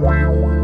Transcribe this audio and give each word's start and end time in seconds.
Wow. 0.00 0.63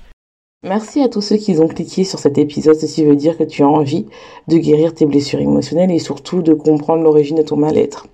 Merci 0.63 1.01
à 1.01 1.09
tous 1.09 1.21
ceux 1.21 1.37
qui 1.37 1.57
ont 1.57 1.67
cliqué 1.67 2.03
sur 2.03 2.19
cet 2.19 2.37
épisode. 2.37 2.75
Ceci 2.75 3.03
veut 3.03 3.15
dire 3.15 3.35
que 3.35 3.43
tu 3.43 3.63
as 3.63 3.67
envie 3.67 4.05
de 4.47 4.57
guérir 4.57 4.93
tes 4.93 5.07
blessures 5.07 5.39
émotionnelles 5.39 5.89
et 5.89 5.97
surtout 5.97 6.43
de 6.43 6.53
comprendre 6.53 7.01
l'origine 7.01 7.37
de 7.37 7.41
ton 7.41 7.55
mal-être. 7.55 8.05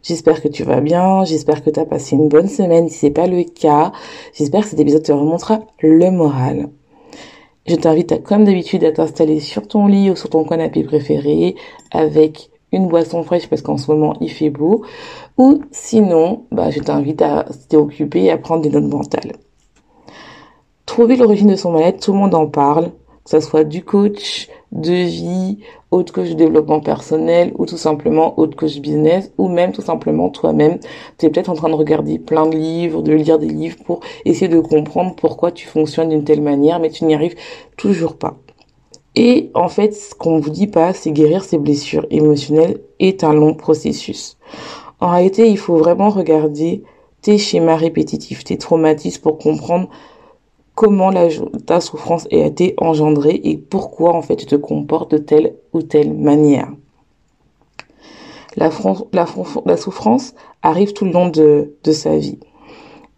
J'espère 0.00 0.40
que 0.40 0.46
tu 0.46 0.62
vas 0.62 0.80
bien, 0.80 1.24
j'espère 1.24 1.64
que 1.64 1.70
tu 1.70 1.80
as 1.80 1.84
passé 1.84 2.14
une 2.14 2.28
bonne 2.28 2.46
semaine. 2.46 2.88
Si 2.88 2.98
c'est 2.98 3.10
pas 3.10 3.26
le 3.26 3.42
cas, 3.42 3.90
j'espère 4.34 4.62
que 4.62 4.68
cet 4.68 4.78
épisode 4.78 5.02
te 5.02 5.10
remontera 5.10 5.62
le 5.80 6.12
moral. 6.12 6.68
Je 7.66 7.74
t'invite 7.74 8.22
comme 8.22 8.44
d'habitude 8.44 8.84
à 8.84 8.92
t'installer 8.92 9.40
sur 9.40 9.66
ton 9.66 9.88
lit 9.88 10.12
ou 10.12 10.14
sur 10.14 10.30
ton 10.30 10.44
canapé 10.44 10.84
préféré 10.84 11.56
avec 11.90 12.50
une 12.70 12.86
boisson 12.86 13.24
fraîche 13.24 13.48
parce 13.48 13.62
qu'en 13.62 13.78
ce 13.78 13.90
moment 13.90 14.14
il 14.20 14.30
fait 14.30 14.50
beau. 14.50 14.84
Ou 15.38 15.60
sinon, 15.72 16.44
bah, 16.52 16.70
je 16.70 16.78
t'invite 16.78 17.20
à 17.20 17.46
t'occuper 17.68 18.26
et 18.26 18.30
à 18.30 18.38
prendre 18.38 18.62
des 18.62 18.70
notes 18.70 18.84
mentales. 18.84 19.32
Trouver 20.86 21.16
l'origine 21.16 21.48
de 21.48 21.56
son 21.56 21.72
mal-être, 21.72 22.04
tout 22.04 22.12
le 22.12 22.18
monde 22.18 22.34
en 22.34 22.46
parle, 22.46 22.90
que 23.24 23.30
ce 23.30 23.40
soit 23.40 23.64
du 23.64 23.82
coach 23.82 24.48
de 24.72 24.92
vie, 24.92 25.58
autre 25.90 26.12
coach 26.12 26.28
de 26.28 26.34
développement 26.34 26.80
personnel 26.80 27.52
ou 27.56 27.64
tout 27.64 27.76
simplement 27.76 28.38
autre 28.38 28.56
coach 28.56 28.78
business 28.80 29.32
ou 29.38 29.48
même 29.48 29.72
tout 29.72 29.82
simplement 29.82 30.28
toi-même. 30.28 30.78
Tu 31.18 31.26
es 31.26 31.30
peut-être 31.30 31.48
en 31.48 31.54
train 31.54 31.70
de 31.70 31.74
regarder 31.74 32.18
plein 32.18 32.46
de 32.46 32.56
livres, 32.56 33.02
de 33.02 33.12
lire 33.12 33.38
des 33.38 33.48
livres 33.48 33.78
pour 33.84 34.00
essayer 34.24 34.48
de 34.48 34.60
comprendre 34.60 35.14
pourquoi 35.16 35.52
tu 35.52 35.66
fonctionnes 35.66 36.10
d'une 36.10 36.24
telle 36.24 36.42
manière, 36.42 36.80
mais 36.80 36.90
tu 36.90 37.04
n'y 37.04 37.14
arrives 37.14 37.36
toujours 37.76 38.16
pas. 38.16 38.36
Et 39.16 39.50
en 39.54 39.68
fait, 39.68 39.94
ce 39.94 40.14
qu'on 40.14 40.40
vous 40.40 40.50
dit 40.50 40.66
pas, 40.66 40.92
c'est 40.92 41.12
guérir 41.12 41.44
ses 41.44 41.58
blessures 41.58 42.06
émotionnelles 42.10 42.80
est 42.98 43.22
un 43.22 43.32
long 43.32 43.54
processus. 43.54 44.36
En 45.00 45.10
réalité, 45.10 45.48
il 45.48 45.58
faut 45.58 45.76
vraiment 45.76 46.10
regarder 46.10 46.82
tes 47.22 47.38
schémas 47.38 47.76
répétitifs, 47.76 48.44
tes 48.44 48.58
traumatismes 48.58 49.22
pour 49.22 49.38
comprendre 49.38 49.88
comment 50.74 51.10
la, 51.10 51.28
ta 51.66 51.80
souffrance 51.80 52.26
a 52.32 52.36
été 52.36 52.74
engendrée 52.78 53.40
et 53.44 53.56
pourquoi 53.56 54.14
en 54.14 54.22
fait 54.22 54.36
tu 54.36 54.46
te 54.46 54.56
comportes 54.56 55.10
de 55.10 55.18
telle 55.18 55.54
ou 55.72 55.82
telle 55.82 56.12
manière. 56.12 56.68
La, 58.56 58.70
souffrance 58.70 60.34
arrive 60.62 60.92
tout 60.92 61.04
le 61.04 61.10
long 61.10 61.28
de, 61.28 61.72
sa 61.90 62.16
vie. 62.16 62.38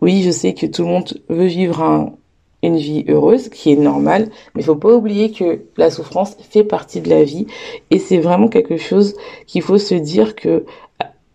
Oui, 0.01 0.23
je 0.23 0.31
sais 0.31 0.55
que 0.55 0.67
tout 0.67 0.83
le 0.83 0.89
monde 0.89 1.21
veut 1.29 1.47
vivre 1.47 1.83
un, 1.83 2.15
une 2.63 2.77
vie 2.77 3.05
heureuse, 3.09 3.51
qui 3.51 3.73
est 3.73 3.77
normale, 3.77 4.31
mais 4.55 4.63
il 4.63 4.65
faut 4.65 4.77
pas 4.77 4.95
oublier 4.95 5.31
que 5.33 5.63
la 5.77 5.91
souffrance 5.91 6.37
fait 6.51 6.65
partie 6.65 7.01
de 7.01 7.11
la 7.11 7.23
vie 7.23 7.47
et 7.91 7.99
c'est 7.99 8.19
vraiment 8.19 8.49
quelque 8.49 8.79
chose 8.79 9.15
qu'il 9.47 9.63
faut 9.63 9.79
se 9.79 9.95
dire 9.95 10.35
que 10.35 10.65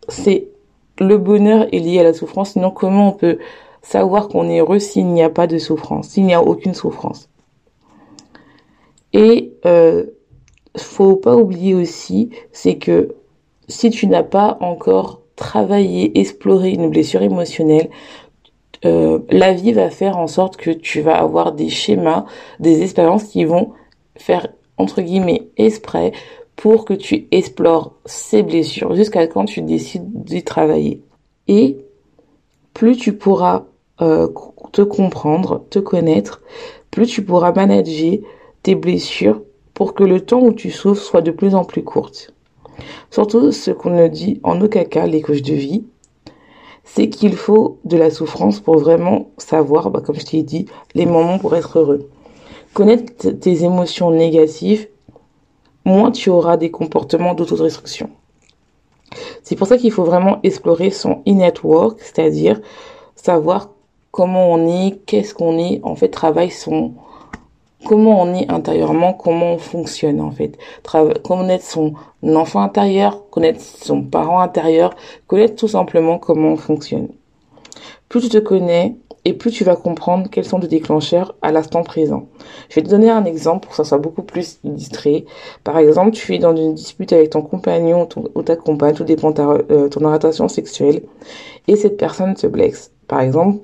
c'est 0.08 0.48
le 1.00 1.18
bonheur 1.18 1.68
est 1.72 1.80
lié 1.80 2.00
à 2.00 2.04
la 2.04 2.14
souffrance, 2.14 2.52
sinon 2.52 2.72
comment 2.72 3.10
on 3.10 3.14
peut 3.14 3.40
savoir 3.82 4.28
qu'on 4.28 4.50
est 4.50 4.60
heureux 4.60 4.80
s'il 4.80 5.08
n'y 5.08 5.24
a 5.24 5.30
pas 5.30 5.48
de 5.48 5.58
souffrance, 5.58 6.10
s'il 6.10 6.26
n'y 6.26 6.34
a 6.34 6.42
aucune 6.42 6.74
souffrance. 6.74 7.30
Et 9.14 9.54
euh, 9.66 10.06
faut 10.78 11.16
pas 11.16 11.36
oublier 11.36 11.74
aussi, 11.74 12.30
c'est 12.52 12.78
que 12.78 13.16
si 13.68 13.90
tu 13.90 14.08
n'as 14.08 14.24
pas 14.24 14.58
encore 14.62 15.22
travaillé, 15.36 16.20
exploré 16.20 16.72
une 16.72 16.90
blessure 16.90 17.22
émotionnelle, 17.22 17.90
euh, 18.86 19.20
la 19.30 19.54
vie 19.54 19.74
va 19.74 19.90
faire 19.90 20.18
en 20.18 20.28
sorte 20.28 20.58
que 20.58 20.72
tu 20.72 21.02
vas 21.02 21.18
avoir 21.18 21.52
des 21.54 21.70
schémas, 21.70 22.26
des 22.60 22.82
expériences 22.82 23.26
qui 23.26 23.46
vont 23.46 23.74
faire 24.16 24.48
entre 24.78 25.02
guillemets 25.02 25.50
exprès 25.58 26.12
pour 26.56 26.86
que 26.86 26.94
tu 26.94 27.28
explores 27.32 27.94
ces 28.06 28.44
blessures 28.44 28.96
jusqu'à 28.96 29.28
quand 29.28 29.46
tu 29.46 29.62
décides 29.62 30.24
d'y 30.24 30.44
travailler. 30.44 31.02
Et 31.48 31.78
plus 32.74 32.98
tu 32.98 33.14
pourras 33.14 33.66
euh, 34.02 34.28
te 34.72 34.82
comprendre, 34.82 35.66
te 35.70 35.80
connaître, 35.80 36.42
plus 36.90 37.08
tu 37.08 37.24
pourras 37.24 37.52
manager 37.54 38.20
tes 38.64 38.76
blessures 38.76 39.42
pour 39.74 39.94
que 39.94 40.04
le 40.04 40.22
temps 40.22 40.42
où 40.42 40.54
tu 40.54 40.72
souffres 40.72 41.02
soit 41.02 41.22
de 41.22 41.32
plus 41.32 41.56
en 41.56 41.64
plus 41.64 41.84
courte. 41.84 42.34
Surtout 43.10 43.52
ce 43.52 43.72
qu'on 43.72 43.92
ne 43.92 44.08
dit 44.08 44.40
en 44.44 44.60
aucun 44.62 44.84
cas 44.84 45.06
les 45.06 45.22
coachs 45.22 45.42
de 45.42 45.54
vie, 45.54 45.84
c'est 46.84 47.10
qu'il 47.10 47.36
faut 47.36 47.80
de 47.86 47.98
la 47.98 48.10
souffrance 48.10 48.60
pour 48.60 48.78
vraiment 48.78 49.30
savoir, 49.38 49.90
bah, 49.90 50.02
comme 50.02 50.20
je 50.20 50.26
t'ai 50.26 50.44
dit, 50.44 50.66
les 50.94 51.06
moments 51.06 51.40
pour 51.40 51.56
être 51.56 51.80
heureux. 51.80 52.10
Connaître 52.74 53.30
tes 53.30 53.64
émotions 53.64 54.12
négatives, 54.12 54.88
moins 55.86 56.12
tu 56.12 56.30
auras 56.30 56.58
des 56.58 56.72
comportements 56.72 57.34
d'autodestruction. 57.34 58.10
C'est 59.44 59.56
pour 59.56 59.68
ça 59.68 59.78
qu'il 59.78 59.92
faut 59.92 60.04
vraiment 60.04 60.40
explorer 60.44 60.90
son 60.90 61.22
in-network, 61.28 62.00
c'est-à-dire 62.00 62.62
savoir 63.16 63.71
comment 64.12 64.52
on 64.52 64.68
est, 64.68 65.00
qu'est-ce 65.06 65.34
qu'on 65.34 65.58
est, 65.58 65.82
en 65.84 65.96
fait, 65.96 66.10
travaille 66.10 66.52
son, 66.52 66.94
comment 67.86 68.22
on 68.22 68.34
est 68.34 68.50
intérieurement, 68.50 69.14
comment 69.14 69.54
on 69.54 69.58
fonctionne, 69.58 70.22
en 70.22 70.32
fait. 70.32 70.58
connaître 71.24 71.66
son 71.66 71.94
enfant 72.24 72.62
intérieur, 72.62 73.30
connaître 73.30 73.62
son 73.62 74.04
parent 74.04 74.40
intérieur, 74.40 74.94
connaître 75.28 75.56
tout 75.56 75.68
simplement 75.68 76.20
comment 76.20 76.54
on 76.54 76.58
fonctionne. 76.58 77.10
Plus 78.10 78.22
tu 78.22 78.30
te 78.30 78.38
connais, 78.38 78.96
et 79.24 79.34
plus 79.34 79.52
tu 79.52 79.64
vas 79.64 79.76
comprendre 79.76 80.30
quels 80.30 80.46
sont 80.46 80.58
les 80.58 80.68
déclencheurs 80.68 81.36
à 81.42 81.52
l'instant 81.52 81.84
présent. 81.84 82.28
Je 82.70 82.76
vais 82.76 82.82
te 82.82 82.90
donner 82.90 83.10
un 83.10 83.26
exemple 83.26 83.62
pour 83.62 83.72
que 83.72 83.78
ça 83.78 83.84
soit 83.84 84.00
beaucoup 84.00 84.24
plus 84.24 84.60
illustré. 84.64 85.26
Par 85.64 85.78
exemple, 85.78 86.12
tu 86.12 86.34
es 86.34 86.40
dans 86.40 86.56
une 86.56 86.74
dispute 86.74 87.14
avec 87.14 87.30
ton 87.30 87.42
compagnon 87.42 88.08
ou 88.34 88.42
ta 88.42 88.56
compagne, 88.56 88.96
tout 88.96 89.04
dépend 89.04 89.32
de 89.32 89.42
euh, 89.42 89.90
ton 89.90 90.04
orientation 90.06 90.48
sexuelle, 90.48 91.04
et 91.68 91.76
cette 91.76 91.98
personne 91.98 92.34
te 92.34 92.48
blesse. 92.48 92.92
Par 93.08 93.22
exemple, 93.22 93.60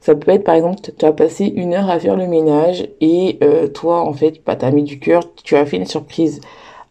ça 0.00 0.14
peut 0.14 0.30
être 0.32 0.44
par 0.44 0.54
exemple, 0.54 0.80
tu 0.96 1.04
as 1.04 1.12
passé 1.12 1.44
une 1.44 1.74
heure 1.74 1.90
à 1.90 1.98
faire 1.98 2.16
le 2.16 2.26
ménage 2.26 2.88
et 3.00 3.38
euh, 3.42 3.68
toi, 3.68 4.00
en 4.00 4.12
fait, 4.12 4.40
bah, 4.44 4.56
tu 4.56 4.64
as 4.64 4.70
mis 4.70 4.84
du 4.84 4.98
cœur, 4.98 5.22
tu 5.42 5.56
as 5.56 5.66
fait 5.66 5.76
une 5.76 5.86
surprise 5.86 6.40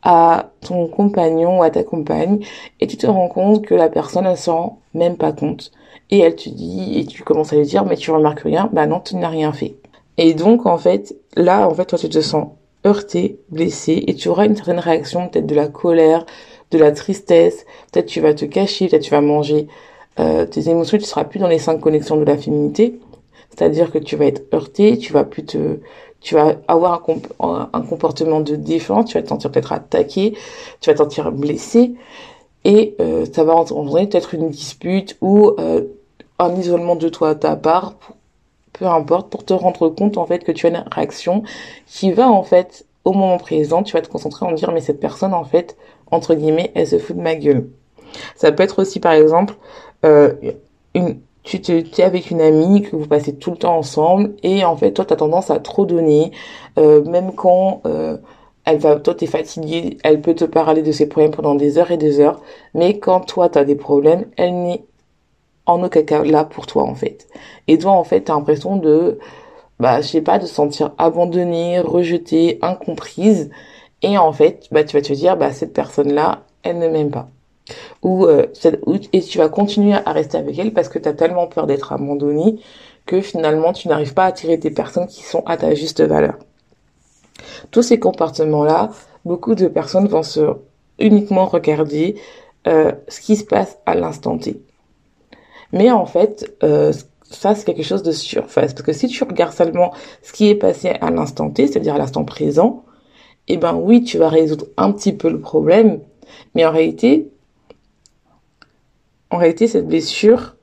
à 0.04 0.52
ton 0.62 0.88
compagnon 0.88 1.60
ou 1.60 1.64
à 1.64 1.70
ta 1.70 1.84
compagne 1.84 2.40
et 2.80 2.88
tu 2.88 2.98
te 2.98 3.08
rends 3.08 3.30
compte 3.30 3.66
que 3.66 3.76
la 3.76 3.90
personne 3.90 4.30
ne 4.30 4.36
s'en 4.36 4.56
rend 4.56 4.80
même 4.94 5.18
pas 5.18 5.32
compte. 5.32 5.72
Et 6.10 6.20
elle 6.20 6.36
te 6.36 6.50
dit, 6.50 7.00
et 7.00 7.06
tu 7.06 7.24
commences 7.24 7.52
à 7.54 7.58
lui 7.58 7.66
dire, 7.66 7.86
mais 7.86 7.98
tu 7.98 8.12
remarques 8.12 8.42
rien, 8.42 8.70
bah 8.72 8.88
non, 8.88 9.00
tu 9.00 9.16
n'as 9.16 9.28
rien 9.30 9.52
fait. 9.52 9.76
Et 10.18 10.34
donc, 10.34 10.66
en 10.66 10.78
fait, 10.78 11.16
là, 11.36 11.68
en 11.68 11.74
fait, 11.74 11.86
toi, 11.86 12.00
tu 12.00 12.10
te 12.10 12.22
sens 12.22 12.50
heurté, 12.86 13.40
blessé, 13.50 14.04
et 14.08 14.16
tu 14.16 14.30
auras 14.30 14.46
une 14.46 14.56
certaine 14.56 14.80
réaction, 14.80 15.28
peut-être 15.28 15.46
de 15.46 15.56
la 15.56 15.68
colère, 15.68 16.26
de 16.72 16.78
la 16.78 16.92
tristesse, 16.92 17.66
peut-être 17.92 18.06
tu 18.06 18.22
vas 18.22 18.34
te 18.34 18.46
cacher, 18.46 18.88
peut-être 18.88 19.04
tu 19.04 19.12
vas 19.12 19.22
manger 19.22 19.68
euh, 20.20 20.46
tes 20.46 20.70
émotions, 20.70 20.98
tu 20.98 21.06
seras 21.06 21.24
plus 21.24 21.40
dans 21.40 21.48
les 21.48 21.60
cinq 21.60 21.80
connexions 21.80 22.18
de 22.18 22.26
la 22.26 22.38
féminité. 22.38 23.00
C'est-à-dire 23.50 23.92
que 23.92 23.98
tu 23.98 24.16
vas 24.16 24.26
être 24.26 24.54
heurté, 24.54 24.98
tu 24.98 25.14
vas 25.14 25.24
plus 25.24 25.46
te, 25.46 25.80
tu 26.22 26.36
vas 26.36 26.56
avoir 26.68 27.04
un, 27.40 27.70
un 27.72 27.82
comportement 27.82 28.40
de 28.40 28.56
défense, 28.56 29.06
tu 29.06 29.18
vas 29.18 29.24
te 29.24 29.30
sentir 29.30 29.52
peut-être 29.52 29.72
attaqué, 29.72 30.34
tu 30.80 30.90
vas 30.90 30.94
te 30.94 31.00
sentir 31.00 31.32
blessé, 31.32 31.94
et 32.68 32.96
euh, 33.00 33.26
ça 33.32 33.44
va 33.44 33.56
entraîner 33.56 34.08
peut-être 34.08 34.34
une 34.34 34.50
dispute 34.50 35.18
ou 35.22 35.54
euh, 35.60 35.84
un 36.38 36.54
isolement 36.56 36.96
de 36.96 37.10
toi 37.10 37.30
à 37.30 37.36
ta 37.36 37.56
part, 37.56 37.96
peu 38.74 38.86
importe, 38.86 39.30
pour 39.30 39.46
te 39.46 39.54
rendre 39.54 39.90
compte 39.90 40.18
en 40.18 40.26
fait 40.26 40.44
que 40.44 40.52
tu 40.52 40.66
as 40.66 40.70
une 40.70 40.84
réaction 40.92 41.44
qui 41.88 42.12
va 42.12 42.30
en 42.30 42.44
fait 42.44 42.86
au 43.06 43.14
moment 43.14 43.38
présent, 43.38 43.84
tu 43.84 43.94
vas 43.94 44.02
te 44.02 44.10
concentrer 44.10 44.46
en 44.46 44.52
dire 44.52 44.72
mais 44.72 44.82
cette 44.82 45.00
personne 45.00 45.34
en 45.34 45.46
fait 45.46 45.78
entre 46.12 46.36
guillemets 46.36 46.72
elle 46.76 46.88
se 46.88 47.00
fout 47.00 47.16
de 47.16 47.22
ma 47.22 47.36
gueule. 47.36 47.70
Ça 48.36 48.52
peut 48.52 48.64
être 48.64 48.80
aussi 48.82 49.00
par 49.00 49.14
exemple 49.14 49.56
euh, 50.06 50.34
une, 50.94 51.20
tu 51.44 51.62
te, 51.62 51.72
es 51.72 52.04
avec 52.04 52.30
une 52.32 52.42
amie 52.42 52.82
que 52.84 52.96
vous 52.96 53.08
passez 53.08 53.36
tout 53.36 53.52
le 53.52 53.58
temps 53.58 53.78
ensemble 53.78 54.36
et 54.44 54.66
en 54.66 54.76
fait 54.76 54.92
toi 54.94 55.06
tu 55.06 55.14
as 55.14 55.16
tendance 55.18 55.50
à 55.50 55.60
trop 55.60 55.86
donner, 55.86 56.32
euh, 56.78 57.04
même 57.06 57.34
quand 57.34 57.82
euh, 57.86 58.18
elle 58.66 58.80
va, 58.80 58.98
toi 59.00 59.16
t'es 59.16 59.28
fatigué, 59.28 59.98
elle 60.04 60.22
peut 60.22 60.36
te 60.36 60.44
parler 60.46 60.82
de 60.82 60.92
ses 60.92 61.08
problèmes 61.08 61.32
pendant 61.32 61.56
des 61.56 61.78
heures 61.78 61.92
et 61.92 61.98
des 61.98 62.20
heures, 62.20 62.42
mais 62.74 63.00
quand 63.00 63.22
toi 63.22 63.50
tu 63.50 63.58
as 63.60 63.66
des 63.66 63.76
problèmes, 63.76 64.26
elle 64.38 64.62
n'est 64.62 64.84
en 65.66 65.84
aucun 65.84 66.04
cas 66.04 66.24
là 66.24 66.44
pour 66.46 66.68
toi 66.68 66.84
en 66.84 66.96
fait. 66.96 67.28
Et 67.68 67.78
toi 67.78 67.92
en 67.92 68.04
fait 68.04 68.22
t'as 68.22 68.36
l'impression 68.36 68.78
de, 68.78 69.20
bah 69.80 70.02
je 70.02 70.08
sais 70.08 70.22
pas, 70.22 70.40
de 70.40 70.46
se 70.46 70.54
sentir 70.54 70.94
abandonnée, 70.98 71.80
rejetée, 71.80 72.60
incomprise, 72.62 73.50
et 74.02 74.18
en 74.18 74.34
fait 74.34 74.68
bah 74.72 74.84
tu 74.84 74.98
vas 74.98 75.02
te 75.04 75.14
dire 75.14 75.38
bah 75.38 75.52
cette 75.54 75.74
personne 75.74 76.14
là 76.14 76.46
elle 76.64 76.80
ne 76.80 76.90
m'aime 76.90 77.12
pas. 77.12 77.30
Euh, 78.06 78.46
ou, 78.86 78.96
et 79.12 79.22
tu 79.22 79.38
vas 79.38 79.50
continuer 79.50 79.94
à 79.94 80.12
rester 80.12 80.38
avec 80.38 80.58
elle 80.60 80.72
parce 80.72 80.90
que 80.90 81.00
tu 81.00 81.10
as 81.10 81.14
tellement 81.14 81.48
peur 81.48 81.68
d'être 81.68 81.92
abandonné 81.92 82.60
que 83.06 83.22
finalement 83.22 83.74
tu 83.74 83.88
n'arrives 83.88 84.14
pas 84.14 84.26
à 84.26 84.28
attirer 84.28 84.58
des 84.58 84.72
personnes 84.72 85.08
qui 85.08 85.24
sont 85.24 85.44
à 85.46 85.58
ta 85.58 85.74
juste 85.74 86.02
valeur. 86.02 86.36
Tous 87.72 87.82
ces 87.82 88.00
comportements-là, 88.00 88.92
beaucoup 89.26 89.56
de 89.56 89.68
personnes 89.68 90.08
vont 90.08 90.24
se 90.24 90.42
uniquement 91.00 91.46
regarder 91.46 92.16
euh, 92.68 92.92
ce 93.08 93.22
qui 93.22 93.36
se 93.36 93.44
passe 93.44 93.78
à 93.86 93.96
l'instant 93.96 94.38
T. 94.38 94.62
Mais 95.74 95.92
en 95.92 96.06
fait, 96.06 96.56
euh, 96.64 96.92
ça 97.24 97.56
c'est 97.56 97.66
quelque 97.66 97.84
chose 97.84 98.04
de 98.04 98.12
surface 98.12 98.74
parce 98.74 98.86
que 98.86 98.94
si 98.94 99.08
tu 99.08 99.24
regardes 99.24 99.54
seulement 99.54 99.92
ce 100.22 100.34
qui 100.34 100.50
est 100.50 100.56
passé 100.56 100.90
à 101.02 101.10
l'instant 101.10 101.50
T, 101.50 101.68
c'est-à-dire 101.68 101.96
à, 101.96 101.98
l'instant 101.98 102.26
présent, 102.26 102.84
eh 103.48 103.58
ben 103.58 103.76
oui, 103.76 104.04
tu 104.04 104.18
vas 104.18 104.30
résoudre 104.30 104.66
un 104.78 104.92
petit 104.92 105.14
peu 105.14 105.30
le 105.30 105.40
problème, 105.40 106.00
mais 106.54 106.66
en 106.66 106.72
réalité, 106.72 107.32
en 109.30 109.38
réalité, 109.38 109.68
cette 109.68 109.88
blessure, 109.88 110.56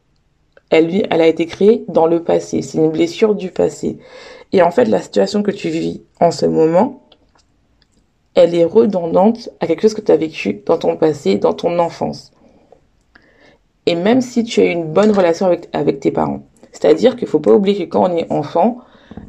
elle, 0.71 1.07
elle 1.11 1.21
a 1.21 1.27
été 1.27 1.47
créée 1.47 1.85
dans 1.89 2.07
le 2.07 2.23
passé. 2.23 2.63
C'est 2.63 2.79
une 2.79 2.91
blessure 2.91 3.35
du 3.35 3.51
passé. 3.51 3.99
Et 4.53 4.63
en 4.63 4.71
fait, 4.71 4.87
la 4.87 5.01
situation 5.01 5.43
que 5.43 5.51
tu 5.51 5.69
vis 5.69 6.03
en 6.21 6.31
ce 6.31 6.47
moment, 6.47 7.03
elle 8.35 8.55
est 8.55 8.65
redondante 8.65 9.51
à 9.61 9.67
quelque 9.67 9.83
chose 9.83 9.95
que 9.95 10.01
tu 10.01 10.13
as 10.13 10.17
vécu 10.17 10.63
dans 10.67 10.79
ton 10.79 10.97
passé, 10.97 11.37
dans 11.37 11.55
ton 11.55 11.79
enfance. 11.79 12.33
Et 13.87 13.95
même 13.95 14.21
si 14.21 14.45
tu 14.45 14.61
as 14.61 14.67
une 14.67 14.93
bonne 14.93 15.11
relation 15.11 15.47
avec, 15.73 16.01
tes 16.01 16.11
parents. 16.11 16.43
C'est-à-dire 16.73 17.17
qu'il 17.17 17.29
faut 17.29 17.41
pas 17.41 17.53
oublier 17.53 17.87
que 17.87 17.91
quand 17.93 18.11
on 18.11 18.17
est 18.17 18.31
enfant, 18.33 18.79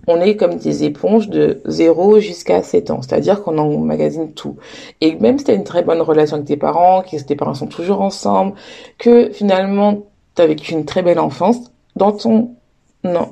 on 0.08 0.22
est 0.22 0.36
comme 0.36 0.56
des 0.56 0.84
éponges 0.84 1.30
de 1.30 1.62
0 1.66 2.20
jusqu'à 2.20 2.62
7 2.62 2.92
ans. 2.92 3.02
C'est-à-dire 3.02 3.44
qu'on 3.44 3.58
emmagasine 3.58 4.34
tout. 4.34 4.58
Et 5.02 5.16
même 5.16 5.38
si 5.38 5.46
tu 5.46 5.52
as 5.52 5.56
une 5.56 5.64
très 5.64 5.84
bonne 5.84 6.02
relation 6.02 6.36
avec 6.36 6.48
tes 6.48 6.58
parents, 6.58 7.02
que 7.02 7.22
tes 7.22 7.36
parents 7.36 7.54
sont 7.54 7.68
toujours 7.68 8.02
ensemble, 8.02 8.54
que 8.98 9.32
finalement 9.32 10.04
tu 10.36 10.42
as 10.42 10.48
vécu 10.48 10.74
une 10.74 10.86
très 10.86 11.02
belle 11.02 11.20
enfance, 11.20 11.58
dans 11.96 12.12
ton 12.12 12.56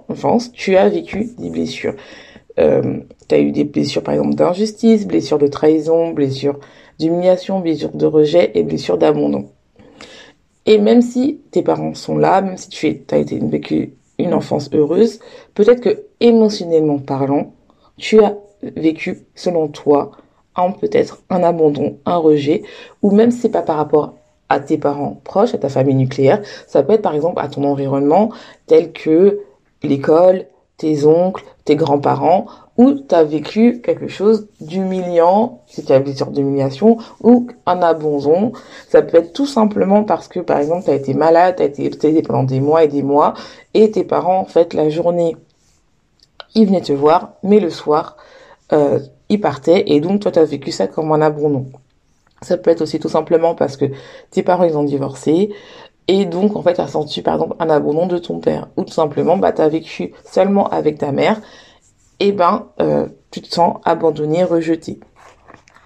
enfance, 0.10 0.52
tu 0.52 0.78
as 0.78 0.90
vécu 0.90 1.32
des 1.38 1.50
blessures. 1.50 1.96
Euh, 2.60 3.00
tu 3.28 3.36
as 3.36 3.40
eu 3.40 3.52
des 3.52 3.64
blessures 3.64 4.04
par 4.04 4.14
exemple 4.14 4.36
d'injustice, 4.36 5.08
blessures 5.08 5.40
de 5.40 5.48
trahison, 5.48 6.12
blessures 6.12 6.60
d'humiliation, 7.00 7.60
blessures 7.60 7.92
de 7.94 8.06
rejet 8.06 8.52
et 8.54 8.64
blessures 8.64 8.98
d'abandon. 8.98 9.50
Et 10.66 10.78
même 10.78 11.02
si 11.02 11.42
tes 11.52 11.62
parents 11.62 11.94
sont 11.94 12.18
là, 12.18 12.42
même 12.42 12.58
si 12.58 12.70
tu 12.70 13.06
as 13.12 13.18
été 13.18 13.40
vécu 13.40 13.94
une 14.20 14.34
enfance 14.34 14.70
heureuse, 14.74 15.20
peut-être 15.54 15.82
que 15.82 16.04
émotionnellement 16.20 17.00
parlant, 17.00 17.54
tu 17.98 18.24
as 18.24 18.36
vécu, 18.76 19.26
selon 19.36 19.68
toi, 19.68 20.12
un 20.56 20.72
peut-être 20.72 21.24
un 21.30 21.44
abandon, 21.44 21.98
un 22.06 22.18
rejet, 22.18 22.64
ou 23.02 23.12
même 23.12 23.32
si 23.32 23.40
c'est 23.40 23.50
pas 23.50 23.62
par 23.62 23.78
rapport 23.78 24.14
à 24.50 24.60
tes 24.60 24.78
parents 24.78 25.20
proches, 25.24 25.54
à 25.54 25.58
ta 25.58 25.70
famille 25.70 25.96
nucléaire, 25.96 26.42
ça 26.68 26.84
peut 26.84 26.94
être 26.94 27.02
par 27.02 27.16
exemple 27.16 27.42
à 27.42 27.48
ton 27.48 27.64
environnement, 27.64 28.32
tel 28.68 28.92
que 28.92 29.40
l'école, 29.82 30.46
tes 30.78 31.06
oncles, 31.06 31.44
tes 31.66 31.76
grands-parents, 31.76 32.46
ou 32.78 32.94
tu 32.94 33.14
as 33.14 33.24
vécu 33.24 33.82
quelque 33.82 34.08
chose 34.08 34.48
d'humiliant, 34.60 35.62
si 35.68 35.86
tu 35.86 35.94
as 35.94 36.16
sorte 36.16 36.34
d'humiliation, 36.34 36.98
ou 37.22 37.48
un 37.66 37.82
abandon. 37.82 38.52
Ça 38.90 39.02
peut 39.02 39.18
être 39.18 39.34
tout 39.34 39.46
simplement 39.46 40.04
parce 40.04 40.28
que, 40.28 40.40
par 40.40 40.58
exemple, 40.58 40.86
tu 40.86 40.92
as 40.92 40.96
été 40.96 41.14
malade, 41.14 41.56
tu 41.58 41.64
as 41.64 41.66
été, 41.66 41.86
été 41.86 42.22
pendant 42.22 42.44
des 42.44 42.60
mois 42.60 42.84
et 42.84 42.88
des 42.88 43.04
mois, 43.04 43.36
et 43.74 43.92
tes 43.92 44.04
parents, 44.04 44.40
en 44.40 44.46
fait, 44.46 44.74
la 44.74 44.90
journée, 44.90 45.38
ils 46.56 46.66
venaient 46.66 46.82
te 46.82 46.94
voir, 46.94 47.34
mais 47.44 47.60
le 47.60 47.70
soir, 47.70 48.18
euh, 48.72 49.00
ils 49.30 49.40
partaient, 49.40 49.84
et 49.88 50.00
donc 50.00 50.22
toi, 50.22 50.32
tu 50.32 50.40
as 50.40 50.46
vécu 50.46 50.72
ça 50.72 50.88
comme 50.88 51.12
un 51.12 51.22
abandon. 51.22 51.68
Ça 52.42 52.58
peut 52.58 52.72
être 52.72 52.82
aussi 52.82 53.00
tout 53.00 53.10
simplement 53.10 53.56
parce 53.56 53.78
que 53.78 53.86
tes 54.32 54.44
parents, 54.44 54.66
ils 54.66 54.78
ont 54.78 54.84
divorcé, 54.84 55.54
et 56.08 56.26
donc, 56.26 56.56
en 56.56 56.62
fait, 56.62 56.80
as 56.80 56.88
senti, 56.88 57.22
par 57.22 57.36
exemple, 57.36 57.56
un 57.60 57.70
abandon 57.70 58.08
de 58.08 58.18
ton 58.18 58.40
père. 58.40 58.68
Ou 58.76 58.84
tout 58.84 58.94
simplement, 58.94 59.38
bah, 59.38 59.54
as 59.58 59.70
vécu 59.70 60.14
seulement 60.26 60.70
avec 60.70 60.98
ta 60.98 61.12
mère. 61.12 61.40
Et 62.20 62.32
ben, 62.32 62.68
euh, 62.82 63.08
tu 63.32 63.42
te 63.42 63.48
sens 63.48 63.78
abandonné, 63.86 64.44
rejeté. 64.44 65.00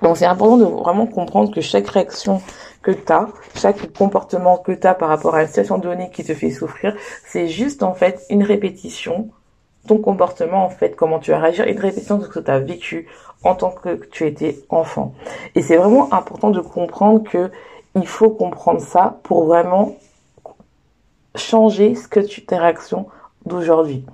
Donc, 0.02 0.18
c'est 0.18 0.26
important 0.26 0.58
de 0.58 0.66
vraiment 0.66 1.08
comprendre 1.08 1.54
que 1.54 1.62
chaque 1.62 1.88
réaction 1.88 2.42
que 2.82 2.92
tu 2.92 3.12
as, 3.12 3.28
chaque 3.56 3.94
comportement 3.94 4.58
que 4.58 4.72
tu 4.72 4.88
as 4.88 4.94
par 4.94 5.10
rapport 5.10 5.36
à 5.36 5.42
une 5.42 5.48
situation 5.48 5.78
donnée 5.78 6.10
qui 6.12 6.24
te 6.24 6.34
fait 6.34 6.52
souffrir, 6.52 6.96
c'est 7.28 7.48
juste, 7.48 7.84
en 7.84 7.94
fait, 7.94 8.26
une 8.30 8.44
répétition. 8.44 9.30
Ton 9.88 10.00
comportement, 10.00 10.66
en 10.66 10.70
fait, 10.70 10.96
comment 10.96 11.20
tu 11.20 11.32
vas 11.32 11.40
réagir, 11.40 11.66
une 11.66 11.80
répétition 11.80 12.18
de 12.18 12.24
ce 12.24 12.30
que 12.30 12.40
tu 12.40 12.52
as 12.52 12.60
vécu 12.60 13.08
en 13.44 13.56
tant 13.56 13.72
que 13.72 14.06
tu 14.12 14.26
étais 14.26 14.60
enfant. 14.70 15.14
Et 15.56 15.62
c'est 15.62 15.78
vraiment 15.78 16.14
important 16.14 16.50
de 16.50 16.60
comprendre 16.60 17.24
que 17.24 17.52
il 17.96 18.08
faut 18.08 18.30
comprendre 18.30 18.82
ça 18.82 19.20
pour 19.24 19.46
vraiment 19.46 19.96
changer 21.38 21.96
ce 21.96 22.08
que 22.08 22.20
tu, 22.20 22.46
tes 22.46 22.58
réactions 22.58 23.08
d'aujourd'hui. 23.46 24.06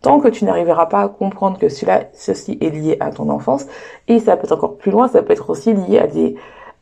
Tant 0.00 0.18
que 0.18 0.28
tu 0.28 0.44
n'arriveras 0.44 0.86
pas 0.86 1.02
à 1.02 1.08
comprendre 1.08 1.58
que 1.58 1.68
cela, 1.68 2.04
ceci 2.12 2.58
est 2.60 2.70
lié 2.70 2.96
à 3.00 3.10
ton 3.10 3.28
enfance, 3.30 3.66
et 4.08 4.18
ça 4.18 4.36
peut 4.36 4.44
être 4.44 4.52
encore 4.52 4.76
plus 4.76 4.90
loin, 4.90 5.08
ça 5.08 5.22
peut 5.22 5.32
être 5.32 5.50
aussi 5.50 5.72
lié 5.72 5.98
à 5.98 6.06
des 6.06 6.36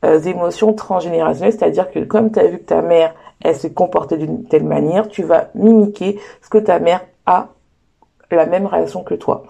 euh, 0.04 0.18
émotions 0.20 0.72
transgénérationnelles, 0.72 1.52
c'est-à-dire 1.52 1.90
que 1.90 2.00
comme 2.00 2.32
tu 2.32 2.38
as 2.38 2.46
vu 2.46 2.58
que 2.58 2.64
ta 2.64 2.80
mère, 2.80 3.14
elle 3.42 3.56
se 3.56 3.66
comportait 3.66 4.16
d'une 4.16 4.44
telle 4.44 4.64
manière, 4.64 5.08
tu 5.08 5.22
vas 5.22 5.48
mimiquer 5.54 6.18
ce 6.42 6.48
que 6.48 6.58
ta 6.58 6.78
mère 6.78 7.02
a 7.26 7.48
la 8.30 8.46
même 8.46 8.66
réaction 8.66 9.02
que 9.02 9.14
toi. 9.14 9.44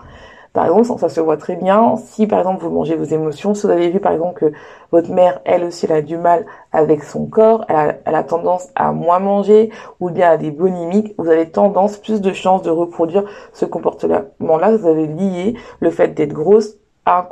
Par 0.52 0.66
exemple, 0.66 0.98
ça 0.98 1.08
se 1.08 1.20
voit 1.20 1.36
très 1.36 1.54
bien. 1.54 1.96
Si 1.96 2.26
par 2.26 2.40
exemple 2.40 2.62
vous 2.64 2.70
mangez 2.70 2.96
vos 2.96 3.04
émotions, 3.04 3.54
si 3.54 3.66
vous 3.66 3.72
avez 3.72 3.88
vu 3.90 4.00
par 4.00 4.12
exemple 4.12 4.38
que 4.38 4.52
votre 4.90 5.10
mère, 5.10 5.40
elle 5.44 5.62
aussi, 5.62 5.86
elle 5.86 5.92
a 5.92 6.02
du 6.02 6.16
mal 6.16 6.44
avec 6.72 7.04
son 7.04 7.26
corps, 7.26 7.64
elle 7.68 8.14
a, 8.14 8.24
tendance 8.24 8.68
à 8.74 8.90
moins 8.90 9.20
manger 9.20 9.70
ou 10.00 10.10
bien 10.10 10.30
à 10.30 10.36
des 10.36 10.50
bonimiques, 10.50 11.14
vous 11.18 11.28
avez 11.28 11.48
tendance, 11.50 11.98
plus 11.98 12.20
de 12.20 12.32
chances 12.32 12.62
de 12.62 12.70
reproduire 12.70 13.24
ce 13.52 13.64
comportement-là. 13.64 14.76
Vous 14.76 14.88
avez 14.88 15.06
lié 15.06 15.54
le 15.78 15.90
fait 15.90 16.08
d'être 16.14 16.32
grosse 16.32 16.76
à 17.06 17.28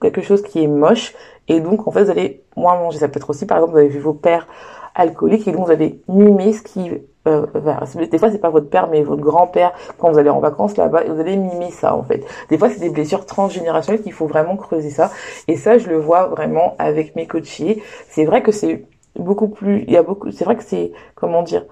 quelque 0.00 0.22
chose 0.22 0.42
qui 0.42 0.62
est 0.62 0.68
moche 0.68 1.14
et 1.48 1.60
donc 1.60 1.88
en 1.88 1.90
fait 1.90 2.04
vous 2.04 2.10
allez 2.10 2.44
moins 2.56 2.76
manger. 2.76 2.98
Ça 2.98 3.08
peut 3.08 3.18
être 3.18 3.30
aussi 3.30 3.46
par 3.46 3.58
exemple 3.58 3.72
vous 3.72 3.78
avez 3.78 3.88
vu 3.88 3.98
vos 3.98 4.14
pères 4.14 4.46
alcooliques 4.94 5.48
et 5.48 5.52
donc 5.52 5.66
vous 5.66 5.72
avez 5.72 6.00
mimé 6.08 6.52
ce 6.52 6.62
qui 6.62 6.90
euh, 7.26 7.46
des 8.10 8.18
fois 8.18 8.30
c'est 8.30 8.38
pas 8.38 8.50
votre 8.50 8.70
père 8.70 8.88
mais 8.88 9.02
votre 9.02 9.20
grand-père 9.20 9.72
quand 9.98 10.10
vous 10.10 10.18
allez 10.18 10.30
en 10.30 10.40
vacances 10.40 10.76
là-bas 10.76 11.04
vous 11.04 11.20
allez 11.20 11.36
mimer 11.36 11.70
ça 11.70 11.94
en 11.94 12.02
fait. 12.02 12.24
Des 12.48 12.58
fois 12.58 12.70
c'est 12.70 12.80
des 12.80 12.90
blessures 12.90 13.26
transgénérationnelles 13.26 14.02
qu'il 14.02 14.12
faut 14.12 14.26
vraiment 14.26 14.56
creuser 14.56 14.90
ça. 14.90 15.10
Et 15.48 15.56
ça 15.56 15.78
je 15.78 15.88
le 15.88 15.98
vois 15.98 16.26
vraiment 16.26 16.74
avec 16.78 17.16
mes 17.16 17.26
coachés. 17.26 17.82
C'est 18.08 18.24
vrai 18.24 18.42
que 18.42 18.52
c'est 18.52 18.84
beaucoup 19.16 19.48
plus 19.48 19.84
il 19.86 19.92
y 19.92 19.96
a 19.96 20.02
beaucoup 20.02 20.30
c'est 20.30 20.44
vrai 20.44 20.56
que 20.56 20.62
c'est 20.64 20.92
comment 21.14 21.42
dire 21.42 21.64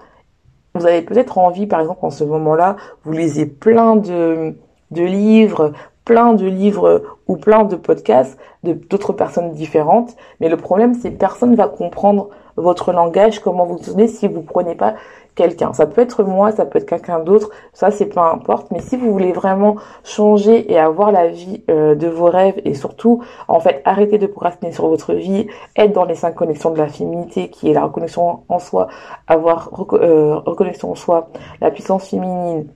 vous 0.75 0.85
avez 0.85 1.01
peut-être 1.01 1.37
envie 1.37 1.65
par 1.65 1.79
exemple 1.79 2.05
en 2.05 2.11
ce 2.11 2.23
moment-là 2.23 2.75
vous 3.03 3.13
lisez 3.13 3.45
plein 3.45 3.95
de 3.95 4.55
de 4.91 5.03
livres 5.03 5.71
plein 6.07 6.33
de 6.33 6.45
livres 6.45 7.03
ou 7.27 7.35
plein 7.35 7.65
de 7.65 7.75
podcasts 7.75 8.37
de 8.63 8.73
d'autres 8.73 9.11
personnes 9.11 9.51
différentes. 9.51 10.15
Mais 10.39 10.49
le 10.49 10.57
problème 10.57 10.93
c'est 10.93 11.11
personne 11.11 11.55
va 11.55 11.67
comprendre 11.67 12.29
votre 12.55 12.91
langage, 12.91 13.39
comment 13.39 13.65
vous 13.65 13.79
donnez 13.79 14.07
si 14.07 14.27
vous 14.27 14.41
prenez 14.41 14.75
pas 14.75 14.95
quelqu'un. 15.37 15.71
Ça 15.71 15.85
peut 15.85 16.01
être 16.01 16.23
moi, 16.23 16.51
ça 16.51 16.65
peut 16.65 16.79
être 16.79 16.89
quelqu'un 16.89 17.19
d'autre, 17.19 17.49
ça 17.71 17.91
c'est 17.91 18.07
peu 18.07 18.19
importe. 18.19 18.71
Mais 18.71 18.81
si 18.81 18.97
vous 18.97 19.11
voulez 19.11 19.31
vraiment 19.31 19.77
changer 20.03 20.69
et 20.71 20.77
avoir 20.77 21.13
la 21.13 21.27
vie 21.27 21.63
euh, 21.69 21.95
de 21.95 22.07
vos 22.07 22.25
rêves 22.25 22.59
et 22.65 22.73
surtout 22.73 23.23
en 23.47 23.61
fait 23.61 23.81
arrêter 23.85 24.17
de 24.17 24.27
procrastiner 24.27 24.73
sur 24.73 24.87
votre 24.87 25.13
vie, 25.13 25.47
être 25.77 25.93
dans 25.93 26.03
les 26.03 26.15
cinq 26.15 26.35
connexions 26.35 26.71
de 26.71 26.77
la 26.77 26.89
féminité 26.89 27.49
qui 27.49 27.69
est 27.69 27.73
la 27.73 27.85
reconnaissance 27.85 28.39
en 28.49 28.59
soi, 28.59 28.87
avoir 29.27 29.69
euh, 29.93 30.39
reconnaissance 30.39 30.91
en 30.91 30.95
soi, 30.95 31.29
la 31.61 31.71
puissance 31.71 32.09
féminine, 32.09 32.67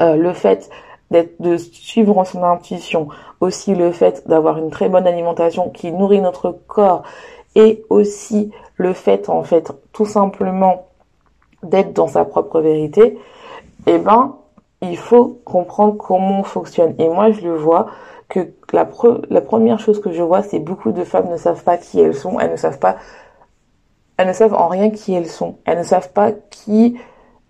euh, 0.00 0.16
le 0.16 0.32
fait 0.32 0.68
d'être 1.10 1.40
de 1.40 1.56
suivre 1.56 2.22
son 2.24 2.42
intuition, 2.42 3.08
aussi 3.40 3.74
le 3.74 3.92
fait 3.92 4.28
d'avoir 4.28 4.58
une 4.58 4.70
très 4.70 4.90
bonne 4.90 5.06
alimentation 5.06 5.70
qui 5.70 5.90
nourrit 5.92 6.20
notre 6.20 6.50
corps 6.66 7.04
et 7.54 7.82
aussi 7.88 8.50
le 8.76 8.92
fait 8.92 9.28
en 9.28 9.42
fait 9.42 9.72
tout 9.92 10.04
simplement 10.04 10.88
d'être 11.62 11.92
dans 11.92 12.08
sa 12.08 12.24
propre 12.24 12.60
vérité, 12.60 13.18
eh 13.86 13.98
ben 13.98 14.36
il 14.80 14.96
faut 14.96 15.40
comprendre 15.44 15.96
comment 15.96 16.40
on 16.40 16.44
fonctionne. 16.44 16.94
Et 16.98 17.08
moi 17.08 17.30
je 17.30 17.40
le 17.42 17.56
vois 17.56 17.86
que 18.28 18.40
la, 18.72 18.88
la 19.30 19.40
première 19.40 19.80
chose 19.80 20.00
que 20.00 20.12
je 20.12 20.22
vois, 20.22 20.42
c'est 20.42 20.58
beaucoup 20.58 20.92
de 20.92 21.04
femmes 21.04 21.30
ne 21.30 21.36
savent 21.36 21.64
pas 21.64 21.78
qui 21.78 22.00
elles 22.00 22.14
sont, 22.14 22.38
elles 22.38 22.52
ne 22.52 22.56
savent 22.56 22.78
pas, 22.78 22.96
elles 24.16 24.28
ne 24.28 24.32
savent 24.32 24.54
en 24.54 24.68
rien 24.68 24.90
qui 24.90 25.14
elles 25.14 25.28
sont, 25.28 25.56
elles 25.64 25.78
ne 25.78 25.82
savent 25.82 26.12
pas 26.12 26.32
qui 26.32 26.98